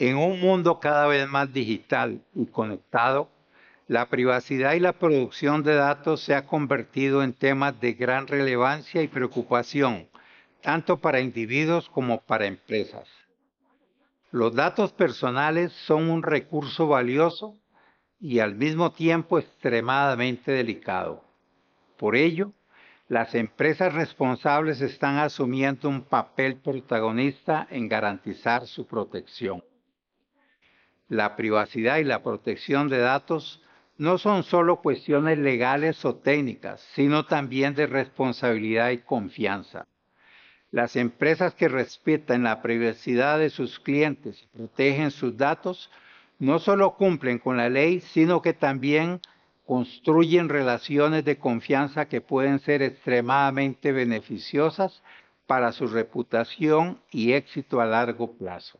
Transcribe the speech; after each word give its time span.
En 0.00 0.16
un 0.16 0.40
mundo 0.40 0.80
cada 0.80 1.06
vez 1.08 1.28
más 1.28 1.52
digital 1.52 2.22
y 2.34 2.46
conectado, 2.46 3.28
la 3.86 4.08
privacidad 4.08 4.72
y 4.72 4.80
la 4.80 4.94
producción 4.94 5.62
de 5.62 5.74
datos 5.74 6.22
se 6.22 6.34
ha 6.34 6.46
convertido 6.46 7.22
en 7.22 7.34
temas 7.34 7.78
de 7.82 7.92
gran 7.92 8.26
relevancia 8.26 9.02
y 9.02 9.08
preocupación, 9.08 10.08
tanto 10.62 10.96
para 10.96 11.20
individuos 11.20 11.90
como 11.90 12.22
para 12.22 12.46
empresas. 12.46 13.06
Los 14.30 14.54
datos 14.54 14.90
personales 14.90 15.70
son 15.84 16.08
un 16.08 16.22
recurso 16.22 16.86
valioso 16.86 17.58
y 18.18 18.38
al 18.38 18.54
mismo 18.54 18.92
tiempo 18.92 19.38
extremadamente 19.38 20.50
delicado. 20.50 21.22
Por 21.98 22.16
ello, 22.16 22.54
las 23.06 23.34
empresas 23.34 23.92
responsables 23.92 24.80
están 24.80 25.18
asumiendo 25.18 25.90
un 25.90 26.00
papel 26.00 26.56
protagonista 26.56 27.66
en 27.70 27.86
garantizar 27.86 28.66
su 28.66 28.86
protección 28.86 29.62
la 31.10 31.34
privacidad 31.34 31.98
y 31.98 32.04
la 32.04 32.22
protección 32.22 32.88
de 32.88 32.98
datos 32.98 33.60
no 33.98 34.16
son 34.16 34.44
solo 34.44 34.76
cuestiones 34.76 35.38
legales 35.38 36.04
o 36.04 36.14
técnicas, 36.14 36.80
sino 36.94 37.26
también 37.26 37.74
de 37.74 37.86
responsabilidad 37.86 38.90
y 38.90 38.98
confianza. 38.98 39.86
Las 40.70 40.94
empresas 40.94 41.54
que 41.54 41.68
respetan 41.68 42.44
la 42.44 42.62
privacidad 42.62 43.40
de 43.40 43.50
sus 43.50 43.80
clientes 43.80 44.40
y 44.40 44.56
protegen 44.56 45.10
sus 45.10 45.36
datos 45.36 45.90
no 46.38 46.60
solo 46.60 46.94
cumplen 46.94 47.40
con 47.40 47.56
la 47.56 47.68
ley, 47.68 48.00
sino 48.00 48.40
que 48.40 48.54
también 48.54 49.20
construyen 49.66 50.48
relaciones 50.48 51.24
de 51.24 51.38
confianza 51.38 52.06
que 52.06 52.20
pueden 52.20 52.60
ser 52.60 52.82
extremadamente 52.82 53.90
beneficiosas 53.90 55.02
para 55.46 55.72
su 55.72 55.88
reputación 55.88 57.00
y 57.10 57.32
éxito 57.32 57.80
a 57.80 57.86
largo 57.86 58.32
plazo. 58.32 58.78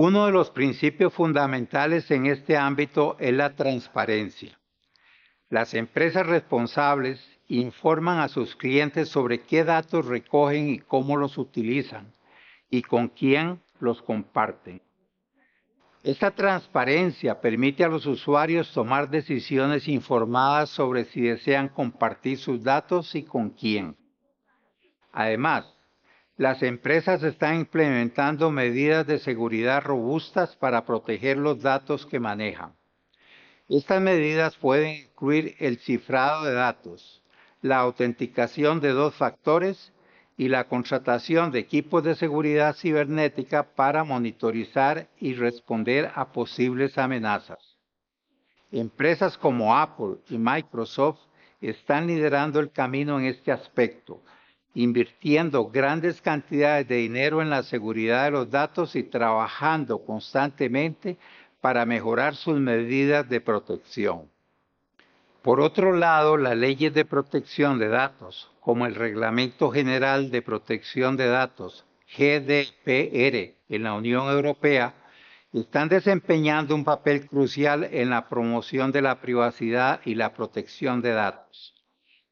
Uno 0.00 0.26
de 0.26 0.32
los 0.32 0.50
principios 0.50 1.12
fundamentales 1.12 2.08
en 2.12 2.26
este 2.26 2.56
ámbito 2.56 3.16
es 3.18 3.34
la 3.34 3.56
transparencia. 3.56 4.56
Las 5.50 5.74
empresas 5.74 6.24
responsables 6.24 7.20
informan 7.48 8.20
a 8.20 8.28
sus 8.28 8.54
clientes 8.54 9.08
sobre 9.08 9.40
qué 9.40 9.64
datos 9.64 10.06
recogen 10.06 10.68
y 10.68 10.78
cómo 10.78 11.16
los 11.16 11.36
utilizan 11.36 12.12
y 12.70 12.82
con 12.82 13.08
quién 13.08 13.60
los 13.80 14.00
comparten. 14.00 14.80
Esta 16.04 16.30
transparencia 16.30 17.40
permite 17.40 17.82
a 17.82 17.88
los 17.88 18.06
usuarios 18.06 18.72
tomar 18.72 19.10
decisiones 19.10 19.88
informadas 19.88 20.70
sobre 20.70 21.06
si 21.06 21.22
desean 21.22 21.70
compartir 21.70 22.38
sus 22.38 22.62
datos 22.62 23.16
y 23.16 23.24
con 23.24 23.50
quién. 23.50 23.96
Además, 25.10 25.76
las 26.38 26.62
empresas 26.62 27.24
están 27.24 27.56
implementando 27.56 28.52
medidas 28.52 29.04
de 29.08 29.18
seguridad 29.18 29.82
robustas 29.82 30.54
para 30.54 30.86
proteger 30.86 31.36
los 31.36 31.60
datos 31.60 32.06
que 32.06 32.20
manejan. 32.20 32.74
Estas 33.68 34.00
medidas 34.00 34.54
pueden 34.56 34.94
incluir 35.04 35.56
el 35.58 35.78
cifrado 35.78 36.44
de 36.44 36.52
datos, 36.52 37.22
la 37.60 37.78
autenticación 37.78 38.80
de 38.80 38.90
dos 38.90 39.16
factores 39.16 39.92
y 40.36 40.46
la 40.46 40.68
contratación 40.68 41.50
de 41.50 41.58
equipos 41.58 42.04
de 42.04 42.14
seguridad 42.14 42.76
cibernética 42.76 43.64
para 43.74 44.04
monitorizar 44.04 45.08
y 45.18 45.34
responder 45.34 46.12
a 46.14 46.30
posibles 46.30 46.98
amenazas. 46.98 47.76
Empresas 48.70 49.36
como 49.36 49.76
Apple 49.76 50.18
y 50.30 50.38
Microsoft 50.38 51.18
están 51.60 52.06
liderando 52.06 52.60
el 52.60 52.70
camino 52.70 53.18
en 53.18 53.26
este 53.26 53.50
aspecto, 53.50 54.22
invirtiendo 54.78 55.70
grandes 55.70 56.22
cantidades 56.22 56.86
de 56.86 56.98
dinero 56.98 57.42
en 57.42 57.50
la 57.50 57.64
seguridad 57.64 58.26
de 58.26 58.30
los 58.30 58.48
datos 58.48 58.94
y 58.94 59.02
trabajando 59.02 59.98
constantemente 60.04 61.16
para 61.60 61.84
mejorar 61.84 62.36
sus 62.36 62.60
medidas 62.60 63.28
de 63.28 63.40
protección. 63.40 64.30
Por 65.42 65.60
otro 65.60 65.96
lado, 65.96 66.36
las 66.36 66.56
leyes 66.56 66.94
de 66.94 67.04
protección 67.04 67.80
de 67.80 67.88
datos, 67.88 68.52
como 68.60 68.86
el 68.86 68.94
Reglamento 68.94 69.68
General 69.72 70.30
de 70.30 70.42
Protección 70.42 71.16
de 71.16 71.26
Datos, 71.26 71.84
GDPR, 72.16 73.56
en 73.68 73.82
la 73.82 73.94
Unión 73.94 74.30
Europea, 74.30 74.94
están 75.52 75.88
desempeñando 75.88 76.76
un 76.76 76.84
papel 76.84 77.26
crucial 77.26 77.82
en 77.90 78.10
la 78.10 78.28
promoción 78.28 78.92
de 78.92 79.02
la 79.02 79.20
privacidad 79.20 80.00
y 80.04 80.14
la 80.14 80.34
protección 80.34 81.02
de 81.02 81.10
datos. 81.14 81.74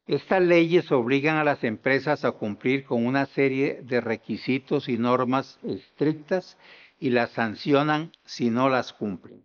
Estas 0.07 0.41
leyes 0.41 0.93
obligan 0.93 1.37
a 1.37 1.43
las 1.43 1.65
empresas 1.65 2.25
a 2.25 2.31
cumplir 2.31 2.85
con 2.85 3.05
una 3.05 3.27
serie 3.27 3.81
de 3.83 4.01
requisitos 4.01 4.89
y 4.89 4.99
normas 4.99 5.59
estrictas 5.65 6.57
y 7.01 7.11
las 7.11 7.31
sancionan 7.31 8.13
si 8.25 8.51
no 8.51 8.69
las 8.69 8.93
cumplen. 8.93 9.43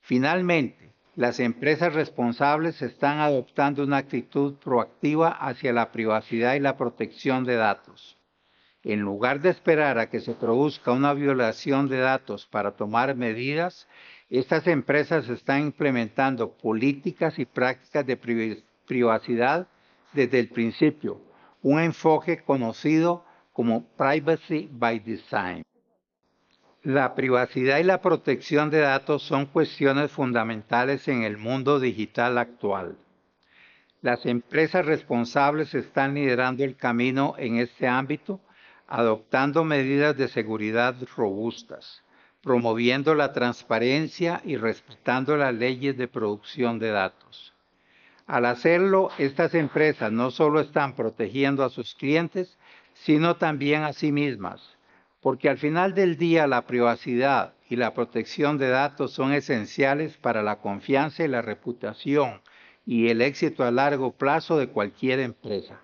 Finalmente, 0.00 0.92
las 1.14 1.38
empresas 1.38 1.94
responsables 1.94 2.82
están 2.82 3.20
adoptando 3.20 3.84
una 3.84 3.98
actitud 3.98 4.54
proactiva 4.56 5.28
hacia 5.28 5.72
la 5.72 5.92
privacidad 5.92 6.54
y 6.54 6.60
la 6.60 6.76
protección 6.76 7.44
de 7.44 7.54
datos. 7.54 8.18
En 8.82 9.00
lugar 9.00 9.40
de 9.40 9.50
esperar 9.50 9.98
a 9.98 10.10
que 10.10 10.20
se 10.20 10.34
produzca 10.34 10.90
una 10.90 11.14
violación 11.14 11.88
de 11.88 11.98
datos 11.98 12.46
para 12.46 12.72
tomar 12.72 13.14
medidas, 13.14 13.86
estas 14.28 14.66
empresas 14.66 15.28
están 15.28 15.62
implementando 15.62 16.52
políticas 16.52 17.38
y 17.38 17.44
prácticas 17.44 18.06
de 18.06 18.16
privacidad 18.88 19.68
desde 20.12 20.40
el 20.40 20.48
principio, 20.48 21.20
un 21.62 21.78
enfoque 21.78 22.42
conocido 22.42 23.24
como 23.52 23.84
Privacy 23.96 24.68
by 24.72 24.98
Design. 25.00 25.62
La 26.82 27.14
privacidad 27.14 27.78
y 27.78 27.84
la 27.84 28.00
protección 28.00 28.70
de 28.70 28.78
datos 28.78 29.22
son 29.22 29.46
cuestiones 29.46 30.10
fundamentales 30.10 31.06
en 31.08 31.22
el 31.22 31.36
mundo 31.36 31.78
digital 31.78 32.38
actual. 32.38 32.96
Las 34.00 34.24
empresas 34.26 34.86
responsables 34.86 35.74
están 35.74 36.14
liderando 36.14 36.64
el 36.64 36.76
camino 36.76 37.34
en 37.36 37.56
este 37.56 37.88
ámbito, 37.88 38.40
adoptando 38.86 39.64
medidas 39.64 40.16
de 40.16 40.28
seguridad 40.28 40.94
robustas, 41.16 42.02
promoviendo 42.42 43.14
la 43.14 43.32
transparencia 43.32 44.40
y 44.44 44.56
respetando 44.56 45.36
las 45.36 45.52
leyes 45.52 45.96
de 45.98 46.06
producción 46.06 46.78
de 46.78 46.90
datos. 46.90 47.52
Al 48.28 48.44
hacerlo, 48.44 49.08
estas 49.16 49.54
empresas 49.54 50.12
no 50.12 50.30
solo 50.30 50.60
están 50.60 50.94
protegiendo 50.94 51.64
a 51.64 51.70
sus 51.70 51.94
clientes, 51.94 52.58
sino 52.92 53.36
también 53.36 53.84
a 53.84 53.94
sí 53.94 54.12
mismas, 54.12 54.76
porque 55.22 55.48
al 55.48 55.56
final 55.56 55.94
del 55.94 56.18
día 56.18 56.46
la 56.46 56.66
privacidad 56.66 57.54
y 57.70 57.76
la 57.76 57.94
protección 57.94 58.58
de 58.58 58.68
datos 58.68 59.14
son 59.14 59.32
esenciales 59.32 60.18
para 60.18 60.42
la 60.42 60.56
confianza 60.60 61.24
y 61.24 61.28
la 61.28 61.40
reputación 61.40 62.42
y 62.84 63.08
el 63.08 63.22
éxito 63.22 63.64
a 63.64 63.70
largo 63.70 64.12
plazo 64.12 64.58
de 64.58 64.68
cualquier 64.68 65.20
empresa. 65.20 65.80